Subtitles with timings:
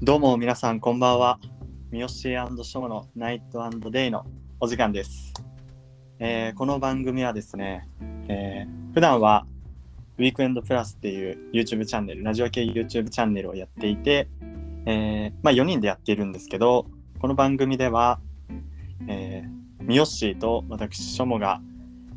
[0.00, 1.40] どうも皆さんこんばんは。
[1.90, 4.24] 三好ショーのナイトデイの
[4.60, 5.34] お時間です。
[6.20, 7.88] えーこの番組はですね、
[8.28, 9.44] えー普段は
[10.16, 14.28] ウィークエンドプラスっていう YouTube チャンネル、ラジオ系 YouTube チャンネルをやっていて、
[14.86, 16.86] えーまあ4人でやっているんですけど、
[17.18, 18.20] この番組では、
[19.08, 21.60] えー、三好と私、ショモが、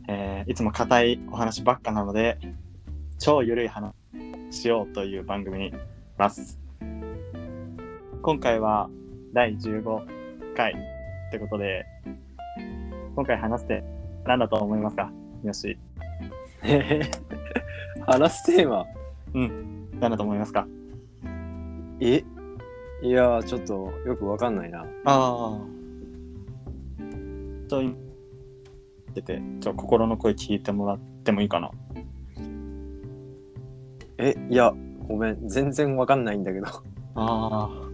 [0.08, 2.38] えーいつも硬いお話ばっかなので、
[3.18, 3.92] 超ゆるい話
[4.52, 5.74] しようという番組に
[6.16, 6.61] ます。
[8.22, 8.90] 今回は
[9.34, 11.86] 第15回ってことで、
[13.16, 13.84] 今回話して
[14.26, 15.12] 何だと思いますか？
[15.44, 15.78] よし。
[16.64, 17.02] え
[17.98, 18.86] ー話すテーマ
[20.00, 20.68] 何だと思いますか？
[22.00, 22.24] え？
[23.02, 24.82] いやーちょっとよくわかんないな。
[24.82, 25.60] ああ。
[27.68, 27.96] と、今
[29.16, 31.72] 出て、ちょ心の声聞いてもらってもいいかな？
[34.20, 34.36] え？
[34.50, 34.74] いや
[35.08, 35.48] ごめん。
[35.48, 36.68] 全然わかんないんだけど。
[36.68, 36.72] あ
[37.16, 37.91] あ。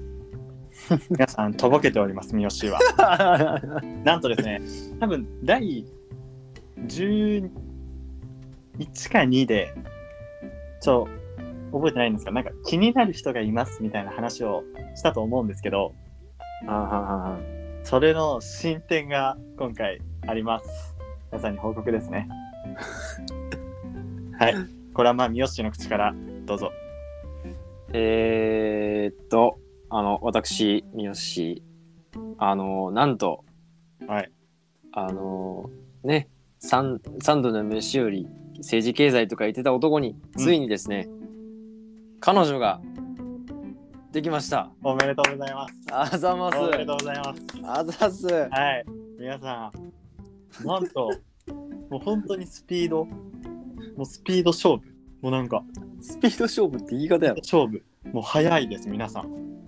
[1.10, 3.62] 皆さん、とぼけております、三好は。
[4.04, 4.62] なんとですね、
[5.00, 5.86] 多分第
[6.86, 7.50] 11
[9.12, 9.74] か2で、
[10.82, 11.08] ちょ、
[11.72, 14.64] 覚えてないんですが、なんか気になる人がいますみたいな話を
[14.96, 15.94] したと思うんですけど、
[16.68, 17.38] あ
[17.84, 20.96] それの進展が今回あります。
[21.32, 22.28] 皆さんに報告ですね。
[24.40, 24.56] はい。
[24.94, 26.72] これはまあ、三好の口からどうぞ。
[27.94, 29.60] えー、っと
[29.90, 31.62] あの私三好
[32.38, 33.44] あのなんと
[34.08, 34.32] はい。
[34.92, 35.70] あの
[36.04, 38.28] ね三三度の飯より
[38.58, 41.08] 政治経済とか言ってた男にうんついにですね、
[42.20, 42.82] 彼女が
[44.12, 45.74] できましたおめでとうございます。
[45.92, 47.42] あざますおめでとうございます。
[47.64, 48.86] あざっすはい。
[49.20, 49.72] 皆さ
[50.64, 51.12] ん、なんと、
[51.90, 53.12] もう本当にスピード、も
[54.00, 54.84] うスピード勝負。
[55.22, 55.64] もうなんか、
[56.02, 57.84] スピード勝負って言い方やろ勝負。
[58.06, 59.58] もう早いです、皆さん。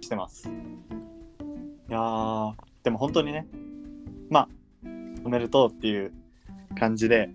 [0.00, 0.48] してます。
[0.48, 3.46] いやー、でも本当にね、
[4.30, 4.48] まあ、
[5.24, 6.12] おめでとうっていう
[6.78, 7.30] 感じで、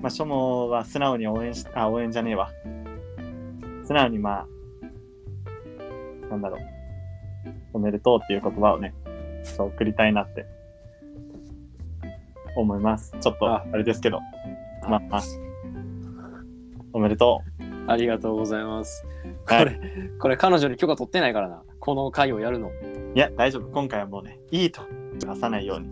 [0.00, 2.50] まあ、書もは素直に応援し、あ、応援じゃねえわ。
[3.84, 4.46] 素直にまあ、
[6.30, 6.60] なんだろう、
[7.74, 8.94] おめでとうっていう言葉をね、
[9.44, 10.46] 送りたいなって
[12.56, 13.14] 思います。
[13.20, 14.18] ちょっと、ああれですけど、
[14.82, 15.22] あまあ、まあ、
[16.92, 17.42] おめでと
[17.86, 19.04] ありがとうございます。
[19.46, 19.80] こはいれ、
[20.18, 21.62] これ彼女に許可取ってないからな。
[21.80, 22.68] この回をやるの。
[22.68, 22.72] う。
[23.14, 23.68] いや、大丈夫。
[23.70, 24.82] 今回はもうね、いいと
[25.18, 25.88] 出さないように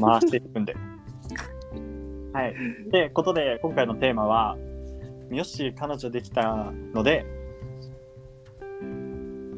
[0.00, 0.76] 回していくんで。
[2.32, 2.54] はい。
[2.90, 4.56] で、ことで、今回のテーマは、
[5.30, 7.26] よし、彼女できたので、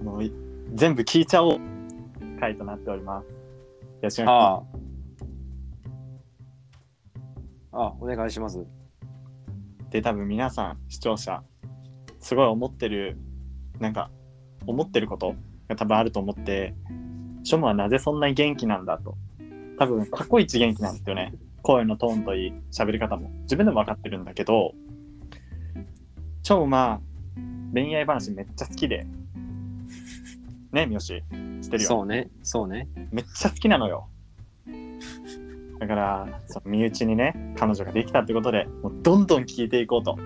[0.02, 0.32] もうい
[0.74, 1.60] 全部聞いちゃおう
[2.38, 3.26] 回となっております。
[3.26, 3.34] よ
[4.02, 4.62] ろしくお願いしまあ
[7.72, 7.86] あ。
[7.88, 8.75] あ、お願いします。
[9.96, 10.02] す。
[10.02, 11.42] で、多分皆さん、視聴者、
[12.20, 13.16] すごい思ってる、
[13.80, 14.10] なんか、
[14.66, 15.34] 思ってること
[15.68, 16.74] が多分あると思って、
[17.44, 19.16] ショムはなぜそんなに元気なんだと。
[19.78, 21.32] 多分、過去一元気なんですよね。
[21.62, 23.30] 声のトーンといい、喋り方も。
[23.42, 24.74] 自分でも分かってるんだけど、
[26.42, 27.00] ショムは
[27.72, 29.06] 恋愛話めっちゃ好きで、
[30.72, 31.20] ね、三好、知っ
[31.70, 31.88] てるよ。
[31.88, 32.88] そうね、そうね。
[33.10, 34.08] めっちゃ好きなのよ。
[35.78, 40.16] だから、その身内にね、彼女ができたってことで、もうどんどん聞いていこうと。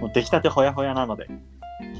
[0.00, 1.26] もう出来たてほやほやなので、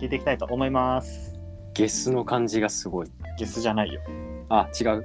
[0.01, 1.35] 聞いていきたいと思います。
[1.75, 3.09] ゲスの感じがすごい。
[3.39, 4.01] ゲスじゃないよ。
[4.49, 5.05] あ、違う。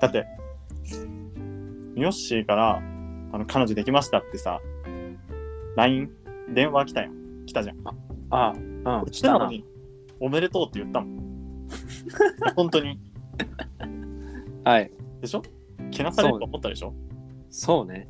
[0.00, 0.26] だって、
[1.94, 2.76] ヨッシーから、
[3.32, 4.60] あの、彼女できましたってさ、
[5.76, 6.10] LINE、
[6.52, 7.46] 電話来たやん。
[7.46, 7.76] 来たじゃん。
[8.30, 9.38] あ、うん、しした。
[9.38, 9.64] のに、
[10.20, 11.68] おめでとうって言ったもん。
[12.56, 12.98] 本当に。
[14.64, 14.90] はい。
[15.20, 15.42] でしょ？
[15.90, 16.94] けなされると思ったでしょ？
[17.50, 18.08] そうね。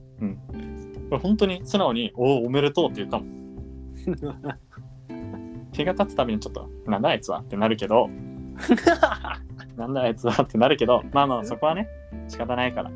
[1.09, 3.37] これ本当に素直に、おお、おめでとうって言ったもん。
[5.72, 8.09] 気が立つたびにちょっと、なんだあいつはってなるけど、
[9.76, 11.88] なんだあいつはってなるけど、まあまあそこはね、
[12.28, 12.91] 仕方ないから。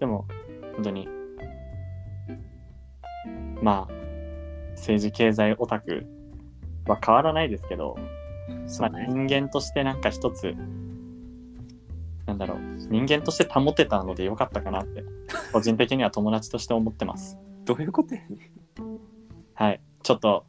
[0.00, 0.26] でも、
[0.74, 1.06] 本当に、
[3.62, 3.92] まあ、
[4.70, 6.06] 政治経済オタク
[6.88, 7.96] は変わらないですけど、
[8.80, 8.90] まあ。
[9.06, 10.54] 人間としてなんか一つ、
[12.26, 12.58] なんだろう、
[12.88, 15.04] 人間として保てたのでよかったかなって、
[15.52, 17.38] 個人的には友達として思ってます。
[17.64, 18.98] どういうことやねん
[19.54, 19.80] はい。
[20.02, 20.44] ちょっと、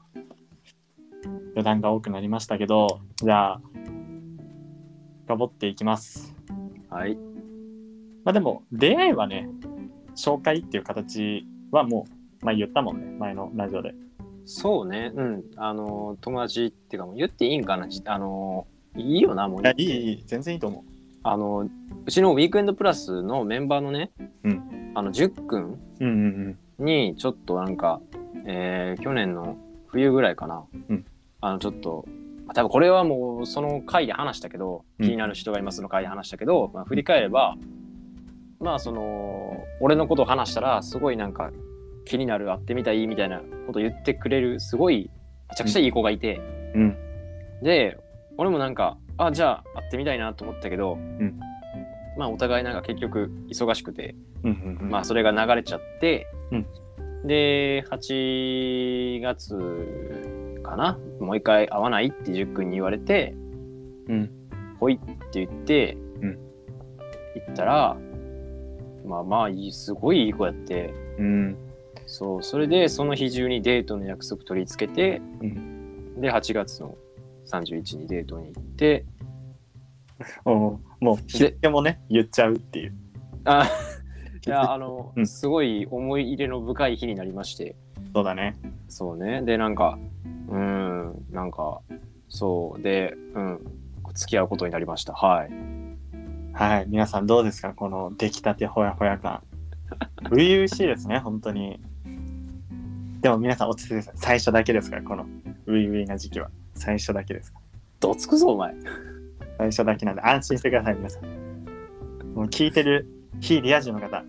[1.51, 3.61] 余談が多くなりましたけど、じゃあ、
[5.25, 6.35] 深掘っていきます。
[6.89, 7.15] はい。
[8.23, 9.49] まあでも、出会いはね、
[10.15, 12.05] 紹介っていう形はも
[12.41, 13.93] う、まあ言ったもんね、前のラジオで。
[14.45, 15.11] そうね。
[15.15, 15.43] うん。
[15.55, 17.87] あの、友達っていうかもう言っていいんかな。
[18.05, 20.92] あの、いいよな、もういや、いい、いい、全然いいと思う。
[21.23, 21.69] あの、
[22.05, 24.11] うちのウィークエンドプラスのメンバーのね、
[24.43, 24.91] うん。
[24.93, 25.79] あの、ジュッ君
[26.79, 28.01] にちょっとなんか、
[28.45, 31.05] えー去年の冬ぐらいかな、うん。
[31.39, 32.05] あのちょっと
[32.45, 35.05] まあ多分これはもうその回で話したけど、うん。
[35.05, 37.55] 気になる人がいますの回で話したけど、まあ、振り返れば、
[38.59, 41.51] まあその俺のことを話したらすごいなんか
[42.05, 45.09] 気になる会ってみたいみたいなことを言ってくれるすごい
[45.49, 46.41] めちゃくちゃいい子がいて、
[46.75, 46.97] うん。
[47.61, 47.97] で
[48.37, 51.39] 俺もなんかあじゃあ会ってみたいなと思ったけど、ん
[52.17, 54.89] まあお互いなんか結局忙しくて、うんうんうん。
[54.89, 56.65] まあそれが流れちゃって、うん
[57.25, 60.99] で8月かな？
[61.21, 63.33] もう一回会わないって塾君に言われて
[64.09, 64.29] うん。
[64.79, 66.37] 「ほい」って言って、うん
[67.35, 67.97] 行ったら
[69.05, 71.57] まあまあいいすごいいい子やってうん。
[72.05, 75.21] そうそれでその日中にデートの約束取り付けて、
[76.17, 76.97] うで8月の
[77.51, 79.05] 31にデートに行って
[80.45, 82.93] おもう、日付もね、言っちゃうっていう。
[83.45, 83.67] あ
[84.45, 87.75] いやあの、うんすごい思い入れの深い日になりまして
[88.13, 88.55] そうだね。
[88.89, 89.97] そうねでなんか
[90.49, 91.81] うーんなんか
[92.29, 93.59] そうでうん
[94.13, 95.49] 付き合うことになりましたはい
[96.53, 96.85] はい。
[96.87, 97.73] 皆さんどうですか？
[97.73, 99.41] この出来たてほやほや感。
[100.29, 101.81] 初々しいですね、本当に。
[103.21, 104.11] でも皆さん落ち着いて。
[104.15, 105.23] 最初だけですから、この
[105.65, 106.49] 初々な時期は。
[106.83, 107.53] 最初だけです。
[108.01, 108.73] どつくぞお前
[109.57, 111.23] 最初だけなんで安心してください、皆さん。
[112.35, 113.07] もう聞いてる
[113.39, 114.21] 非リア充の方、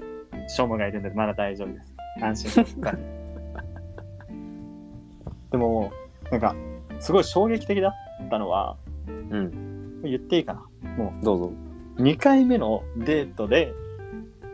[0.46, 1.92] ショモがいるんでまだ大丈夫です。
[2.22, 3.00] 安心してください。
[5.50, 5.90] でも、
[6.30, 6.54] なんか、
[7.00, 7.92] すごい衝撃的だっ
[8.30, 8.76] たのは、
[9.08, 10.64] うん言っていいか
[10.96, 11.10] な？
[11.22, 11.52] どうぞ
[11.96, 13.72] 2回目のデートで、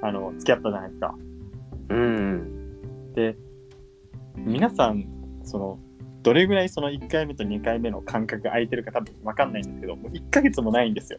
[0.01, 1.15] あの、付き合ったじゃないですか。
[1.91, 3.37] うんで、
[4.37, 5.05] 皆さん、
[5.43, 5.79] その、
[6.23, 11.19] どれぐらいその1回目と2回目の間隔空いてるか多分分かんないんですけど、もう1ヶ月もないんですよ。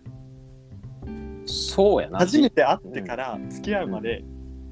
[1.46, 4.24] そうやな初めて会ってから付き合うまで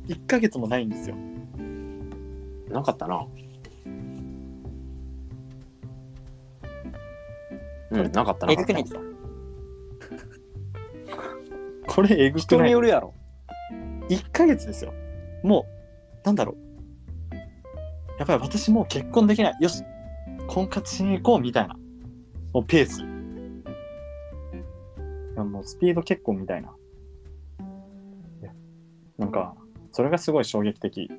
[0.08, 1.16] 1ヶ月もないんですよ。
[2.70, 3.26] なかったな
[7.92, 8.74] うんなかったなえぐく
[11.88, 12.68] これえぐく人ない？
[12.68, 13.14] によるやろ
[14.10, 14.94] ?1 ヶ月ですよ。
[15.44, 15.66] も
[16.24, 16.58] う、なんだろう。
[18.20, 19.58] やっぱり私もう結婚できない。
[19.60, 19.84] よし、
[20.50, 21.76] 婚活しに行こうみたいな。
[22.54, 23.04] もうペース。
[25.44, 26.76] もうスピード結婚みたいな。
[29.18, 29.56] なんか、
[29.92, 31.12] それがすごい衝撃的。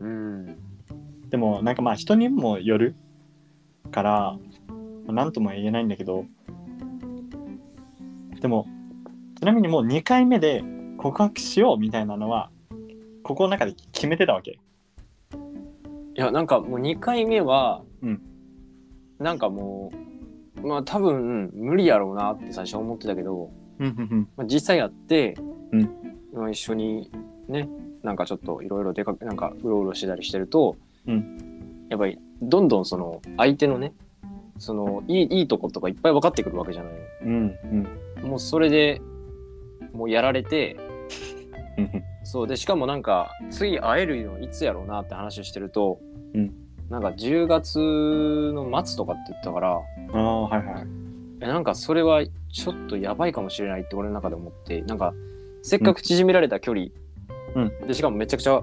[0.00, 0.58] うん
[1.30, 2.94] でもなんかまあ人にもよる
[3.90, 4.38] から
[5.06, 6.26] 何とも言えないんだけど
[8.40, 8.66] でも
[9.38, 10.62] ちなみにもう2回目で
[10.98, 12.50] 告白しようみたいなのは
[13.22, 14.58] ここの中で決めてたわけ
[16.16, 18.20] いやなんかもう2回目は、うん。
[19.18, 19.92] なんかも
[20.62, 23.50] うまあ多分無理やろうなって最初思ってたけど、
[24.36, 25.36] まあ、実際やって、
[25.72, 25.82] うん。
[26.32, 27.10] まあ一緒に
[27.48, 27.68] ね
[28.02, 30.76] なんかちょっといろいろ出かけなんかうろうろしてたりしてると、
[31.06, 31.12] う
[31.88, 33.92] やっぱりどんどんその相手のね
[34.58, 36.92] そのいいいいとことかいっぱい分かってくるわけじゃない。
[37.24, 37.54] うん
[38.22, 38.30] うん。
[38.30, 39.00] もうそれで
[39.92, 41.43] もうやられてうん
[42.22, 46.00] そうでしかもなんか次会えるのいつやろうなって話をしてると、
[46.34, 46.52] うん。
[46.90, 50.86] なんか10月の末とかって言ったからああはいはい。
[51.40, 55.14] えなんかそれはちょっとやばいかもしれないって俺の中で思ってなんか
[55.62, 56.86] せっかく縮められた距離、
[57.56, 58.62] うでしかもめちゃくちゃ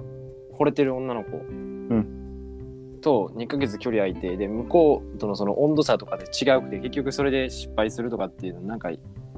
[0.56, 3.00] 惚れてる女の子、ん。
[3.02, 8.90] と2ヶ月距離空いてで向こうとのその温度差とかで違うくて結局それで失敗するとかっていうのなんか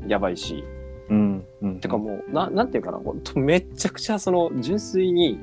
[0.07, 0.63] やばいし
[1.09, 1.81] うんうん。
[1.81, 3.01] てかもうななんていうかな
[3.37, 5.39] めっちゃくちゃその純粋に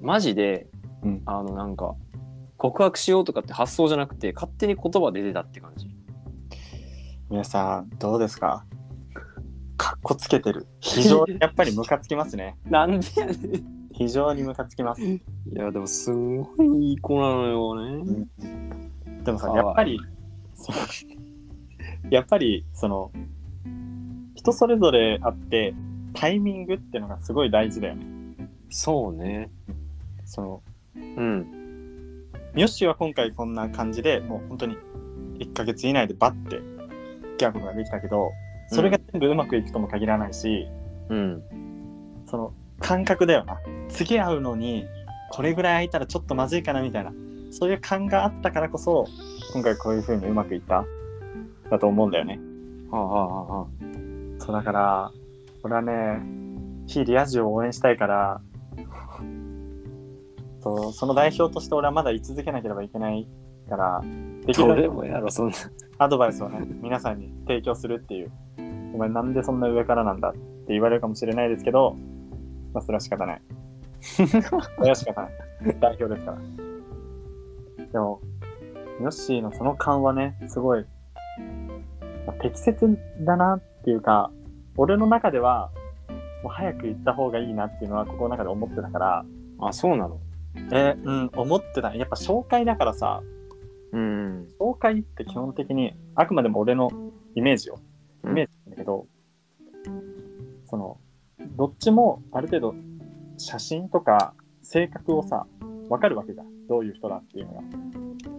[0.00, 0.66] マジで、
[1.02, 1.22] うん。
[1.26, 1.94] あのなんか
[2.56, 5.88] 告白しようとかって発想じゃなくて勝手に言葉で出てたって感じ。
[7.30, 8.64] 皆さんどうですか？
[9.76, 10.66] かっこつけてる。
[10.80, 12.56] 非常に やっぱりムカつきますね。
[12.68, 13.88] なんでやねん。
[13.92, 15.02] 非常にムカつきます。
[15.02, 15.20] い
[15.52, 18.26] やでもすんごいいい子なのよね。
[19.24, 20.00] でもさやっぱり
[22.10, 23.10] やっぱりその
[24.48, 25.74] 人それぞれあって
[26.14, 28.06] タイミングっていうのがすごい大事だよね。
[28.70, 29.50] そうね。
[30.24, 30.62] その
[30.96, 31.46] うん。
[32.54, 34.76] ミヨッシーは今回こんな感じでもう本当に
[35.38, 38.32] 1ヶ月以内でバッて付き合うことができたけど
[38.70, 40.66] それが全部うまくいくとも限らないし、
[41.08, 41.42] うん。
[42.26, 43.58] その感覚だよな。
[43.88, 44.86] 次会うのに
[45.30, 47.12] これぐらい空いたらちょっとまずいかなみたいな。
[47.50, 49.06] そういう感があったからこそ
[49.54, 50.84] 今回こういう風にうまくいった。
[51.70, 52.40] だと思うんだよね。
[52.90, 54.07] はあはあはあはあ
[54.48, 55.12] そうだから
[55.62, 56.22] 俺はね
[56.86, 58.40] 非リア充を応援したいから
[60.62, 63.28] そうその代表として俺はまだ居続けなければいけない
[63.68, 64.02] から
[64.46, 64.74] できる
[65.44, 65.58] んな。
[65.98, 68.32] アドバイスをね皆さんに提供するっていう。
[68.94, 70.38] お前なんでそんな上からなんだって
[70.68, 71.94] 言われるかもしれないですけど
[72.72, 73.42] まあそれは仕方ない。
[74.00, 75.30] それは仕方ない。
[75.78, 76.38] 代表ですから。
[77.92, 78.20] でも、
[79.02, 80.86] ヨッシーのその勘はね、すごい、
[82.26, 84.30] まあ適切だなっていうか、
[84.78, 85.70] 俺の中では、
[86.42, 89.24] もう早く行った方がいいなっていうのは、心の中で思ってたから、
[89.60, 90.20] あ、そうなの？
[90.72, 91.94] えーうん、思ってた。
[91.94, 93.20] やっぱ紹介だからさ、
[93.92, 94.48] うん。
[94.60, 96.90] 紹介って基本的に、あくまでも俺の
[97.34, 97.80] イメージよ。
[98.24, 99.06] イうんメージだけど、
[100.66, 100.98] その、
[101.56, 102.74] どっちもある程度、
[103.36, 105.46] 写真とか性格をさ、
[105.88, 106.66] わかるわけじゃん。
[106.68, 107.62] どういう人だっていうのが。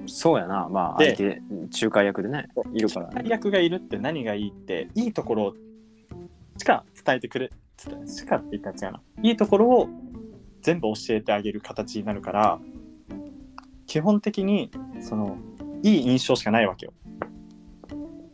[0.06, 0.70] そうやな。
[0.70, 1.42] まあ、で相手、
[1.82, 3.24] 仲介役でね、いるからね。
[3.24, 5.54] 大役がいるって何がいいって、いいところ
[6.60, 9.02] しか伝えてくれ、かって言ったら違うな。
[9.24, 9.90] いいところを
[10.62, 12.60] 全部教えてあげる形になるから、
[13.88, 14.70] 基本的に、
[15.02, 15.38] その、
[15.82, 16.94] いい印象しかないわけよ。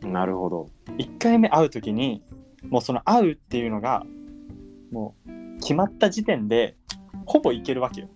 [0.02, 0.68] なるほど。
[0.98, 2.22] 1回目会う時に
[2.70, 4.04] もうその会うっていうのが
[4.90, 6.76] もう決まった時点で
[7.24, 8.08] ほぼいけるわけよ。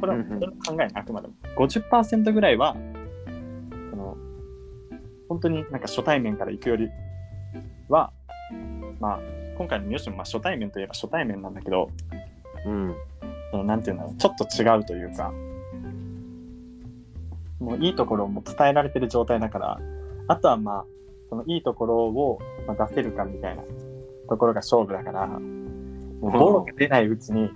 [0.00, 1.34] これはうんうん俺の考えねあくまでも。
[1.56, 2.76] 50%ぐらいは
[3.90, 4.16] その
[5.28, 6.88] 本当になんか初対面から行くより
[7.88, 8.12] は
[9.00, 9.20] まあ
[9.56, 11.90] 今回の三好もまあ初対面といえば初対面なんだけど
[12.64, 12.94] うん。
[13.50, 15.32] そのなんていうんだろうちょっと違うというか
[17.60, 19.80] もういいところをもう伝えられてる状態だから
[20.28, 20.84] あとはまあ
[21.30, 23.62] そのいいところをまあ出せるかみたいな
[24.28, 27.50] ところが勝負だからもうボロが出ないうちに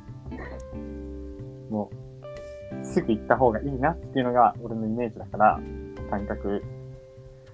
[1.71, 5.61] もうすぐ行った方がいいなっていうのが俺のイメージだから
[6.09, 6.63] 感覚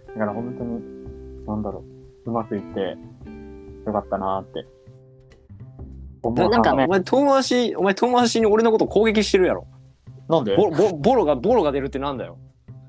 [0.09, 1.85] だから本当になんだろ
[2.27, 2.97] ううまくいって
[3.87, 4.67] よかったなって
[6.23, 9.67] 思うななんか、お前遠回し、お前遠回しに俺のこと攻撃してるやろ。
[10.29, 10.57] なんで？
[10.57, 12.39] ボボボロが、ボロが出るってなんだよ。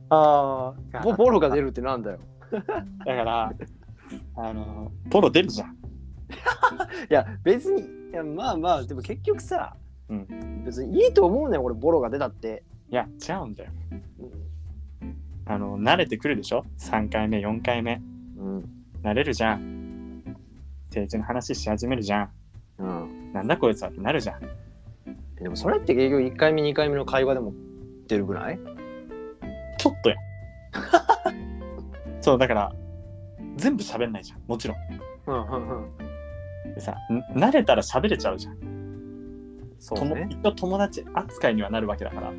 [0.09, 2.19] ああボボロが出るってなんだよ。
[2.51, 3.53] だから、
[4.37, 5.73] あの、ボロ出るじゃん。
[7.09, 9.75] いや、別に、いやまあまあ、でも結局さ、
[10.09, 12.63] うん別にいいと思うねん、俺、ボロが出たって。
[12.89, 13.71] いや、違うんだよ。
[15.45, 18.01] あの、慣れてくるでしょ ?3 回目、4回目。
[18.37, 18.69] うん。
[19.03, 19.76] 慣れるじゃん。
[20.89, 22.29] 政治の話し始めるじゃん。
[22.79, 23.33] うん。
[23.33, 24.41] なんだこいつはってなるじゃん。
[25.41, 27.53] でもそれって結局1回目、2回目の会話でも
[28.07, 28.59] 出るぐらい？
[29.77, 30.15] ちょっとや。
[32.21, 32.75] そう、だから、
[33.55, 34.41] 全部喋んないじゃん。
[34.47, 34.77] もちろん。
[35.27, 35.85] うんうん
[36.65, 36.73] うん。
[36.73, 38.57] でさ、ん慣れたら喋れちゃうじゃん。
[39.79, 40.27] そうね。
[40.29, 42.33] 一応友達扱いにはなるわけだから。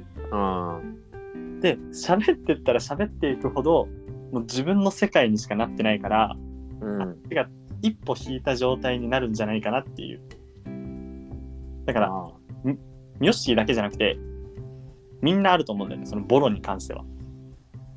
[0.76, 1.60] うん。
[1.60, 3.86] で、喋ってったら喋っていくほど、
[4.32, 6.36] もう自分の世界にしかなってないから、
[6.80, 7.22] うん。
[7.28, 7.48] 手が
[7.82, 10.20] 一歩引いた状態になるんじゃないかなっていう。
[11.86, 12.32] だから、あ
[13.20, 14.18] ミョッシーだけじゃなくて、
[15.22, 17.04] みんなあると思うんだよね、そのボロに関しては。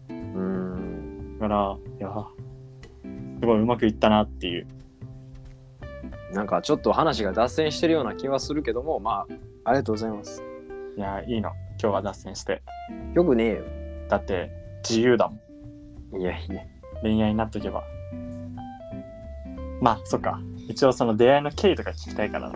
[0.10, 1.38] ーうん。
[1.40, 2.10] だから、いや、
[3.40, 4.68] すごいうまくいったなっていう。
[6.34, 9.28] なんかちょっと話が脱線してるような気はするけども、まあ、
[9.66, 10.44] ありがとうございます。
[10.98, 11.50] いや、いいの。
[11.82, 12.62] 今日は脱線して。
[13.14, 13.64] よくねえよ。
[14.10, 14.50] だって、
[14.88, 15.38] 自由だも
[16.18, 16.22] ん。
[16.22, 16.62] いやいや。
[17.02, 17.84] 恋愛になっとけば。
[19.82, 20.40] まあ、そっか。
[20.68, 22.54] 一応その出会いの経緯とか聞きたいから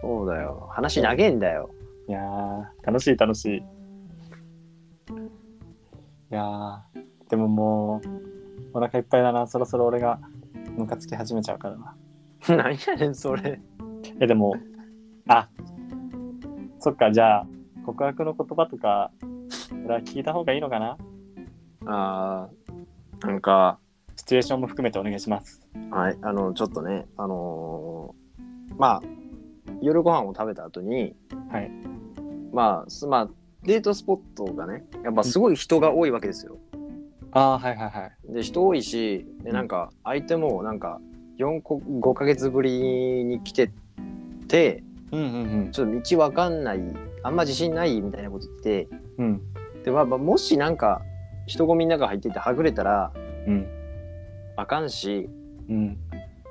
[0.00, 0.68] そうだよ。
[0.72, 1.70] 話長えんだよ。
[2.08, 3.56] やー、楽しい楽しい。
[3.58, 3.60] い
[6.30, 6.80] やー、
[7.28, 8.08] でももう、
[8.78, 9.46] お腹いっぱいだな。
[9.46, 10.18] そろそろ俺が
[10.76, 11.96] ムカつき始めちゃうからな。
[12.48, 13.60] 何やねん、それ。
[14.20, 14.54] え、でも、
[15.28, 15.48] あ、
[16.78, 17.46] そっか、じゃあ、
[17.84, 19.10] 告白の言葉とか、
[19.84, 20.96] 俺は聞いた方がいいのかな？
[21.86, 23.78] あーなんか、
[24.18, 25.60] シチュエーションも含めてお願いします。
[25.92, 29.02] はい、あの、ちょっとね、あのーまあ、
[29.80, 31.14] 夜ご飯を食べた後に、
[31.50, 31.70] はい。
[32.52, 33.28] まあ、すまあ、
[33.62, 36.58] デートスポットがね、やっぱすごい人が多いわけですよ。
[37.30, 38.32] ああ、はいはいはい。
[38.32, 41.00] で、人多いし、で、なんか、相手も、なんか、
[41.38, 43.70] 4個、5ヶ月ぶりに来て
[44.48, 44.82] て、
[45.12, 46.80] うんうんちょっと道わかんない、
[47.22, 49.42] あんま自信ないみたいなこと言って、うん。
[49.76, 49.82] うん。
[49.84, 51.02] で、まあ、まあもしなんか、
[51.46, 53.12] 人混みの中入っててはぐれたら、
[53.46, 53.77] うん。
[54.58, 55.30] あかんし、
[55.68, 55.96] うん。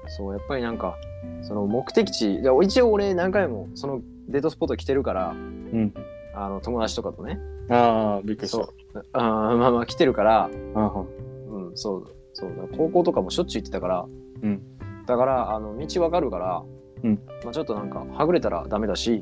[0.07, 0.95] そう、やっぱりなんか、
[1.41, 5.93] その目的地、で一応俺何回もそのデートスポット来てるから、うん。
[6.33, 7.37] あの友達とかとね、
[7.69, 8.57] ああ、びっくりした。
[8.57, 11.05] そうあーまあまあ来てるから、あ
[11.49, 14.05] うん、そう、そう、高校とかもしょっちゅう行ってたから、
[14.41, 14.61] うん。
[15.05, 16.63] だから、あの、道わかるから、
[17.03, 19.21] うんまあちょっとなんか、はぐれたらダメだし、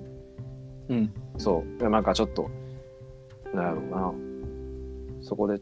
[0.89, 1.12] うん。
[1.39, 2.51] そう、でなんかちょっと、
[3.51, 4.13] なんやろうな、
[5.24, 5.60] そこで、う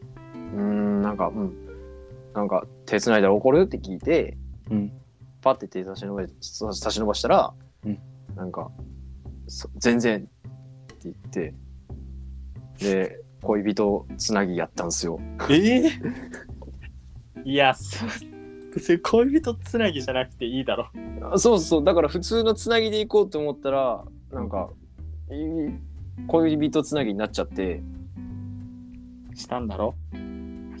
[0.56, 1.63] ーん、なんか、うん、
[2.34, 4.36] なんか、手繋いだら怒るって聞いて、
[4.70, 4.92] うん。
[5.40, 6.22] パッて手差し伸ば
[6.72, 7.98] 差し伸ばしたら、うん。
[8.34, 8.70] なんか
[9.46, 10.22] そ全然っ
[10.96, 11.54] て言って
[12.80, 15.20] で恋人つなぎやったんですよ。
[15.50, 15.90] ええ
[17.44, 18.08] いや、そう、
[18.74, 20.88] 別に恋人つなぎじゃなくていいだろ。
[21.30, 24.70] あそうそうだから普通のつなぎで行こうと思ったらなんか
[25.30, 25.34] い
[26.26, 27.82] 恋人つなぎになっちゃって。
[29.34, 29.94] したんだろ？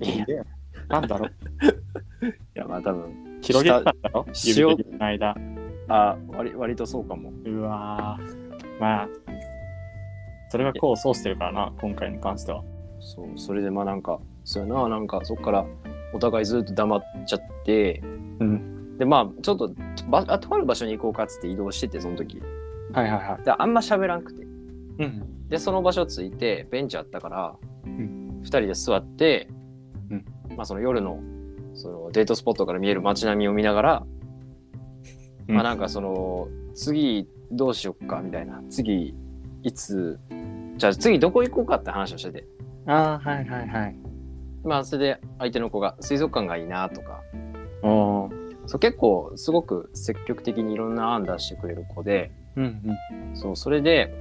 [0.00, 0.44] いや、い
[0.88, 1.26] なんだろ
[2.54, 4.26] やまあ多分、広げてたんだろ？
[4.32, 5.36] し指先の間。
[5.88, 7.32] あ割割とそうかも。
[7.44, 9.08] うわーまあ、
[10.48, 12.62] それが功を奏してるからな、今回に関しては。
[13.00, 15.66] そう、それでまあなんか、そうやな、なんかそっから
[16.14, 18.02] お互いずっと黙っちゃって、
[18.40, 18.96] うん。
[18.98, 19.74] でまあちょっと
[20.08, 22.40] ばあとある場所に行こうかっつって移動してて、その時。
[22.92, 23.44] はいはいはい。
[23.44, 24.44] で、あんま喋らんくて。
[24.44, 24.46] う
[25.04, 25.48] ん。
[25.48, 27.56] で、その場所着いて、ベンチあったから、
[27.90, 29.63] ん二人で座って、うん
[30.56, 31.20] まあその夜の
[31.74, 34.06] そのデートスポットから見える街並みを見ながら、
[35.46, 38.62] まあなんかその次どうしよっかみたいな。
[38.68, 39.14] 次
[39.62, 40.18] いつ
[40.76, 42.46] じゃあ次どこ行こうかって話をしてて。
[42.86, 43.96] ああ、はいはいはい。
[44.64, 47.22] まあそれで相手の子が水族館がいいなとか。
[48.66, 52.30] そう結構すごく積極的にいろんな案出してくれる子で。
[52.56, 52.82] うん
[53.34, 54.14] そうそれで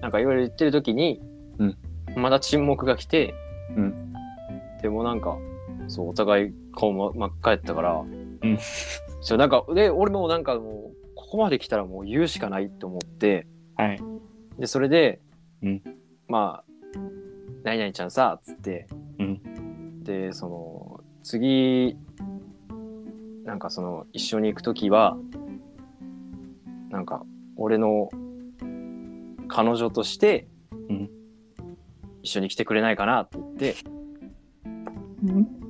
[0.00, 1.20] なんかいろいろ言ってる時に、
[1.58, 1.76] うん。
[2.16, 3.34] まだ沈黙が来て、
[3.76, 4.14] うん。
[4.80, 5.36] でもなんか
[5.90, 8.58] そうお互い顔真真っ赤やったから、うん。
[9.20, 13.48] そうなんかで俺もなんかもうここまで来たらもう言うしかないと思って。
[13.76, 13.84] うん。
[13.84, 14.00] はい。
[14.58, 15.20] でそれで、
[15.62, 15.82] うん。
[16.28, 16.98] まあ
[17.64, 18.86] 「何々ちゃんさ」っつって、
[19.18, 20.04] うん。
[20.04, 21.96] でその次
[23.44, 25.18] なんかその一緒に行く時は
[26.90, 27.24] なんか
[27.56, 28.08] 俺の
[29.48, 30.46] 彼女として、
[30.88, 31.10] うん。
[32.22, 33.74] 一緒に来てくれないかなって言って。
[35.24, 35.69] うん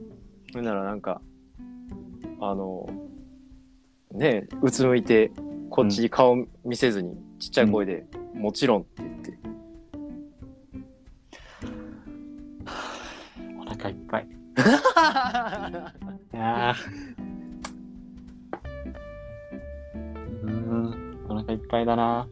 [0.50, 1.20] それならなんか
[2.40, 2.88] あの
[4.12, 5.30] ねえうつむいて
[5.68, 9.38] こっちに顔見せずにちっちゃい声で「もちろん」って言って。
[13.60, 14.26] お腹いっぱい。
[14.26, 14.30] い
[16.36, 16.74] やー。
[20.42, 22.26] うーん、お腹いっぱいだな。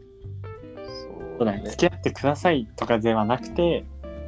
[1.39, 1.63] そうだね。
[1.65, 3.85] 付き合ってくださいとかではなくて、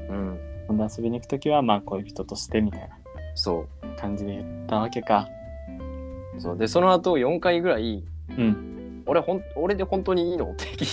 [0.09, 0.39] うん。
[0.69, 2.97] 今度遊びに行くときは、まあ恋人としてみたいな。
[3.35, 3.69] そう
[4.01, 5.29] 感じで言ったわけか。
[6.39, 8.05] そうでその後4回ぐらい
[8.37, 9.03] うん。
[9.07, 10.87] 俺ほん俺で本当にいいのって聞い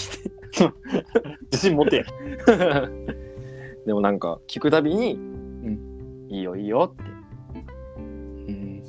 [1.52, 2.04] 自信持て。
[2.04, 2.06] て
[3.86, 5.18] でもなんか聞くたびに
[6.30, 7.04] 「いいよいいよ」って
[7.98, 8.84] うん。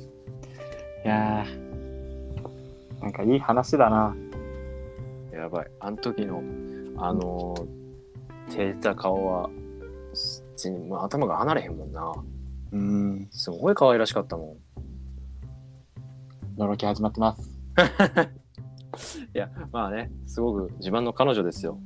[1.05, 4.15] いやー、なんかいい話だな。
[5.31, 6.43] やばいあの時の
[6.97, 9.49] あのー、照れた顔は
[10.13, 12.11] す全然もう頭が離れへんもんな
[12.71, 13.27] うん。
[13.31, 14.57] すごい可愛らしかったも
[16.57, 17.41] のろき始まってます。
[17.41, 21.79] ん いやまあねすごく自慢の彼女ですよ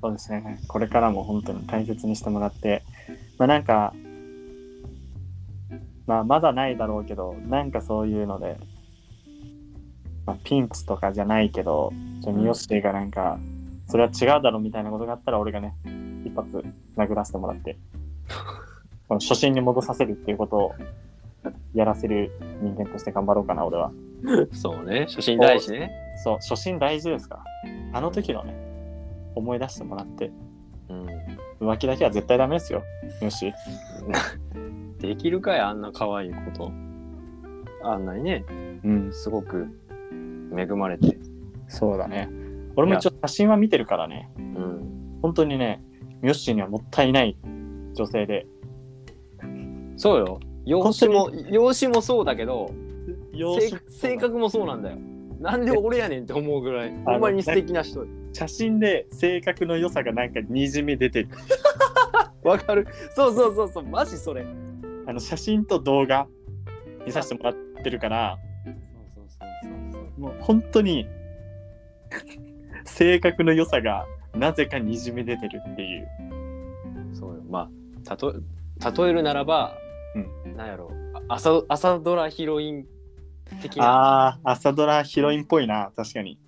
[0.00, 0.60] そうですね。
[0.68, 2.84] これからも本当に大切にしてもらって、
[3.36, 3.92] まあなんか、
[6.06, 8.58] まあまだないだろうけど、なんかそういうので、
[10.24, 13.38] まあ、ピンチとかじゃないけど、ちょミヨッシーがなんか、
[13.86, 15.74] それは違うだろうみたいなことがあったら、俺がね、
[16.24, 16.64] 一発
[16.96, 17.78] 殴らせてもらって、
[19.08, 20.74] この初心に戻させるっていうことを
[21.74, 22.30] やらせる
[22.62, 23.90] 人間として頑張ろうかな、俺は。
[24.52, 25.90] そうね初心大事ね
[26.24, 27.98] そう、初心大事ですから。
[27.98, 28.54] あの時のね、
[29.34, 30.30] 思い出してもらって、
[30.88, 31.06] うん
[31.60, 32.84] 浮気だけは絶対ダメですよ。
[33.20, 33.52] よし。
[35.00, 36.72] できるかいあんな可愛いこと
[37.84, 38.44] あんなにね
[38.84, 39.68] うん、すごく
[40.56, 41.18] 恵まれて
[41.68, 42.28] そうだね。
[42.76, 44.30] 俺も一応写真は見てるからね。
[44.36, 45.82] うん本当にね、
[46.22, 47.36] ヨッシーにはもったいない
[47.94, 48.46] 女性で。
[49.98, 50.40] そうよ。
[50.64, 52.70] 容姿も容姿もそうだけど
[53.32, 54.96] 性性性格もそうなんだよ。
[55.40, 58.06] なんで俺やねんって思うぐらいほんまに素敵な人。
[58.32, 61.28] 写真で性格の良さがなんかにじみ出てる。
[62.42, 62.86] わかる。
[63.14, 63.84] そうそうそうそう。
[63.84, 64.46] マジそれ。
[65.06, 66.28] あの写真と動画
[67.04, 68.74] 見させてもらってるから、そう
[69.14, 70.20] そうそうそう。
[70.20, 71.08] もう本当に
[72.84, 74.06] 性格の良さが
[74.36, 76.08] なぜかにじみ出てるっていう。
[77.14, 77.42] そうよ。
[77.48, 77.70] まあ
[78.04, 78.34] たと
[78.96, 79.76] 例えるならば、
[80.14, 80.90] うなんやろ。
[81.28, 82.86] あ朝朝ドラヒロイン
[83.62, 83.84] 的な。
[83.84, 86.38] ああ、朝ドラヒロインっぽいな、確かに。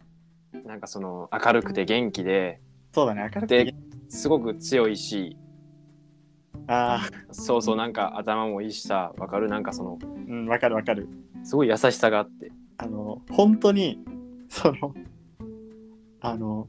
[0.66, 2.60] なんかその明るくて元気で。
[2.92, 3.74] そうだね、明るくてで。
[4.08, 5.36] すごく強いし。
[6.66, 9.12] ああ、そうそうなんか頭もいいしさ。
[9.18, 9.48] わかる？
[9.48, 11.08] なんかそのうん、わかるわかる。
[11.42, 12.52] すごい優しさがあって。
[12.78, 13.98] あの、本当に、
[14.48, 14.94] その、
[16.20, 16.68] あの、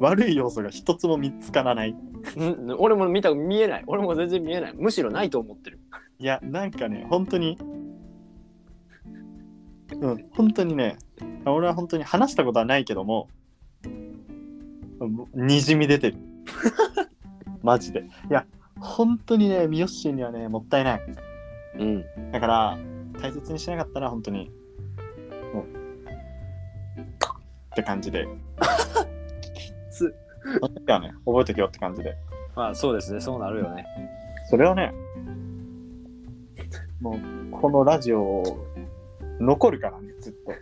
[0.00, 1.92] 悪い要素が一つも見つからない。
[1.92, 5.78] ん俺も見た見えない俺も全然見えないむしろないと思ってる
[6.18, 7.58] いや、なんかね、本当に、
[10.00, 10.96] うん、本当にね、
[11.44, 13.28] 俺は本当に話したことはないけども、
[15.00, 16.16] もうにじみ出てる。
[17.62, 18.00] マジで。
[18.00, 18.46] いや、
[18.80, 21.00] 本当にね、ミヨッシーにはね、もったいない。
[21.78, 22.78] うんだから、
[23.20, 24.50] 大切にしなかったら、本当に、
[25.52, 25.64] もう、
[27.00, 28.26] って感じで。
[29.94, 30.14] つ
[30.60, 32.16] その時はね、覚えとけよって感じで。
[32.54, 33.84] まあそうですねそうなるよね
[34.48, 34.92] それはね、
[37.00, 37.18] も
[37.50, 38.42] う、このラジオ、
[39.40, 40.52] 残るからね、ずっと。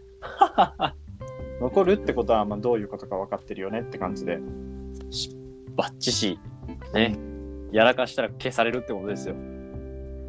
[1.61, 4.40] 残るってことは、まあ、どういうことか分かってるよねって感じで。
[5.77, 6.38] バッチシ。
[6.95, 7.16] ね。
[7.71, 9.35] やらかしたら消されるってことですよ。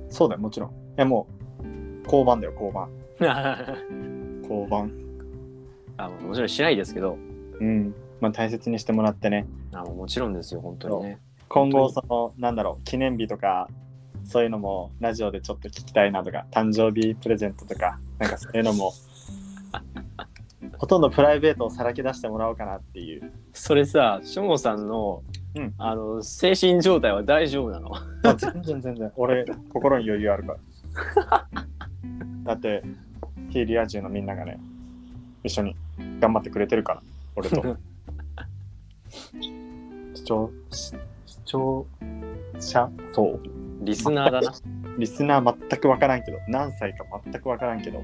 [0.10, 0.70] そうだよ、もちろん。
[0.70, 1.28] いや、も
[1.62, 2.90] う、交番だよ、交番。
[4.44, 4.92] 交番。
[5.98, 7.18] あもちろんしないですけど、
[7.60, 7.94] うん。
[8.24, 9.46] まあ、大切にしてもらってね。
[9.74, 11.20] あもちろんですよ、本当にね。
[11.50, 13.68] 今後、その、なんだろう、記念日とか、
[14.24, 18.94] そういうのもラジオでちょっと聞きたいなとか、誕生日プレゼントとか、なんかそういうのも、
[20.80, 23.30] ほとんどプライベートをさらけ出してもらおうかなっていう。
[23.52, 25.22] それさ、しょもさんの、
[25.56, 27.92] うんあの精神状態は大丈夫なの？
[28.24, 30.56] あ全然全然、俺、心に余裕あるか
[31.30, 31.48] ら。
[32.46, 32.84] だって、
[33.50, 34.58] ヒーリア充のみんながね、
[35.44, 35.76] 一緒に
[36.22, 37.04] 頑張ってくれてるから、
[37.36, 37.78] 俺と。
[40.16, 40.94] 視聴、視
[41.46, 41.86] 聴
[42.60, 43.40] 者そう。
[43.82, 44.52] リスナーだな。
[44.98, 48.02] リスナー全く分からんけど、何歳か全く分からんけど、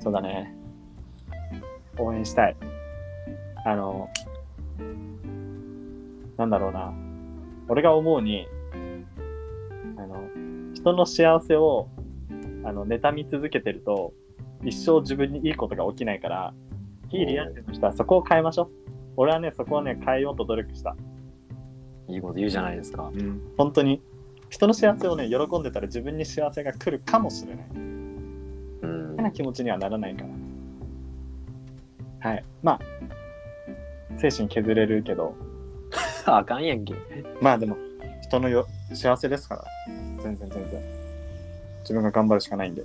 [0.00, 0.54] そうだね。
[1.98, 2.56] 応援したい。
[3.64, 4.10] あの、
[6.36, 6.92] なんだろうな。
[7.68, 8.46] 俺が思うに、
[9.96, 10.22] あの、
[10.74, 11.88] 人の幸せを、
[12.64, 14.12] あの、妬み続けてると、
[14.62, 16.54] 一生自分にいいことが起きないから、
[17.10, 18.83] いいリアルの人はそこを変えましょう。
[19.16, 20.96] 俺はね、そこをね、変えようと努力した。
[22.08, 23.10] いいこと言うじゃないですか。
[23.56, 24.02] 本当に。
[24.50, 27.66] 人の幸せをね、喜んでたら自分に幸せが来るかもしれない。
[27.74, 30.24] うん変な気持ちにはならないか
[32.22, 32.30] ら。
[32.30, 32.44] はい。
[32.62, 32.80] まあ、
[34.18, 35.34] 精神削れるけど、
[36.26, 36.94] あかんやんけ。
[37.40, 37.76] まあでも、
[38.22, 39.64] 人のよ幸せですから、
[40.22, 40.82] 全然全然。
[41.80, 42.82] 自分が頑張るしかないんで、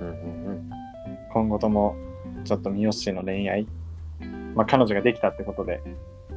[0.00, 0.14] うんうん
[0.46, 0.70] うん。
[1.32, 1.96] 今後とも、
[2.44, 3.66] ちょっと三好の恋愛、
[4.54, 5.82] まあ彼女ができたってことで、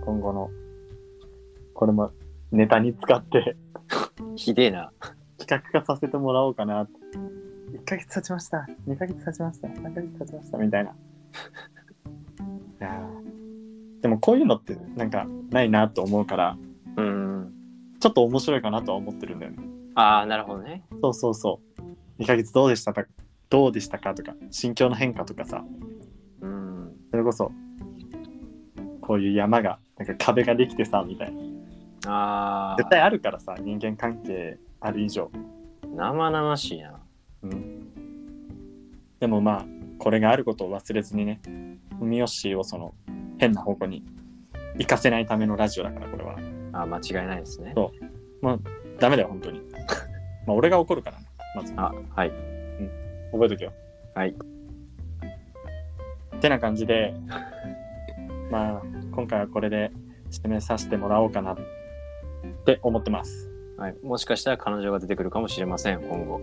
[0.06, 0.49] 今後の、
[1.73, 2.12] これも
[2.52, 3.56] ネタに使って
[4.36, 4.91] ひでえな。
[5.38, 6.88] 企画化させてもらおうかな。
[7.73, 8.67] 1ヶ月経ちました。
[8.88, 9.67] 2ヶ月経ちました。
[9.67, 10.58] 3ヶ月経ちました。
[10.58, 10.91] みたいな。
[10.91, 10.93] い
[12.80, 16.58] やーでもこういうのってなんかないなと思うから、
[16.97, 17.54] うん。
[17.99, 19.58] ちょっと面白いかなとは思ってるんだよね。
[19.95, 20.84] ああ、なるほどね。
[21.02, 22.21] そうそうそう。
[22.21, 23.06] 2ヶ月どうでしたか
[23.49, 25.63] どうでしたかとか、心境の変化とかさ、
[26.41, 26.93] うん。
[27.12, 27.52] それこそ、
[29.05, 31.41] こういう山が、なんか壁ができてさ、みたいな。
[32.05, 35.29] あ絶対あるからさ、人間関係ある以上。
[35.33, 36.99] あ、生々しいな。
[37.43, 37.93] うん。
[39.19, 39.65] でもまあ、
[39.99, 41.41] これがあることを忘れずにね、
[41.99, 42.93] ミヨッシーをその
[43.37, 44.03] 変な方向に
[44.77, 46.37] 行かせないためのラジオだから、これは。
[46.75, 47.75] あ間違いないですね。
[48.99, 49.59] ダメだよ、本当に。
[50.47, 51.73] まあ、俺が怒るからね、まず。
[51.75, 52.31] あ、はい。
[53.31, 53.73] 覚えとけよ。
[54.15, 54.35] はい。
[56.35, 57.13] ってな感じで、
[58.53, 58.81] まあ、
[59.15, 59.91] 今回はこれで
[60.29, 61.57] 締めさせてもらおうかなっ
[62.67, 63.49] て思ってます。
[63.79, 63.95] はい。
[64.03, 66.39] もしかしたら彼女が出てくるかもしれません、今後。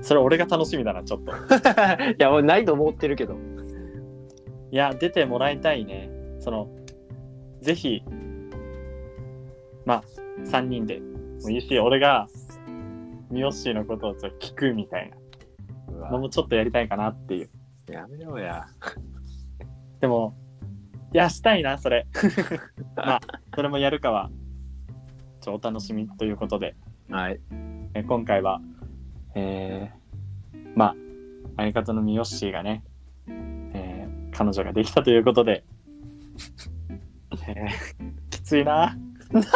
[0.00, 1.30] それ俺が楽しみだな、ちょっと。
[2.10, 3.36] いや、俺ないと思ってるけど。
[4.72, 6.10] いや、出てもらいたいね。
[6.40, 6.68] その、
[7.60, 8.02] ぜひ、
[9.84, 10.04] まあ、
[10.40, 11.00] 3人で
[11.44, 12.26] もいいし、俺が、
[13.30, 15.08] ミヨッシーのことをちょっと聞くみたい
[16.00, 17.48] なのもちょっとやりたいかなっていう。
[17.86, 18.66] やめろや。
[20.02, 20.34] でも、
[21.14, 22.08] いや、したいな、それ。
[22.96, 23.20] まあ、
[23.54, 24.32] それもやるかは、
[25.40, 26.74] ちょお楽しみということで、
[27.08, 27.40] はい。
[27.94, 28.60] え今回は、
[29.36, 30.96] えー、まあ、
[31.56, 32.82] 相方のミヨッシーがね、
[33.28, 35.62] えー彼女ができたということで、
[37.46, 38.96] えーきついな。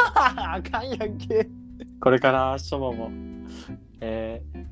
[0.05, 1.49] あかんやんけ。
[2.01, 3.11] これからしょもも、
[4.01, 4.67] えー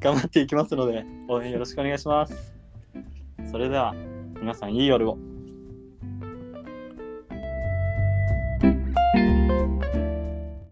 [0.00, 2.52] 頑張っていきますので、応援よろしくお願いします。
[3.50, 3.94] それでは、
[4.42, 5.31] 皆さんいい夜を。